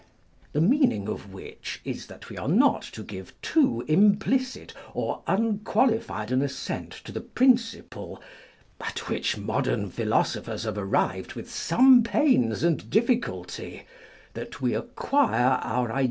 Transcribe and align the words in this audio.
The 0.53 0.61
meaning 0.61 1.07
of 1.07 1.31
which 1.31 1.79
is, 1.85 2.07
that 2.07 2.27
we 2.31 2.35
are 2.35 2.47
not 2.47 2.81
to 2.93 3.03
give 3.03 3.39
too 3.43 3.85
implicit 3.87 4.73
or 4.95 5.21
unqualified 5.27 6.31
an 6.31 6.41
assent 6.41 6.91
to 7.03 7.11
the 7.11 7.21
principle, 7.21 8.19
at 8.79 9.07
which 9.09 9.37
modern 9.37 9.91
philosophers 9.91 10.65
havo 10.65 10.77
arrived 10.77 11.33
with 11.35 11.51
some 11.53 12.01
pains 12.01 12.63
and 12.63 12.89
difficulty, 12.89 13.83
that 14.33 14.59
we 14.59 14.73
acquire 14.73 14.81
our 15.33 15.33
ideas 15.35 15.45
1 15.45 15.55
Physiognomical 15.55 15.69
System 15.69 15.85
of 15.85 15.87
Drs. 15.93 15.99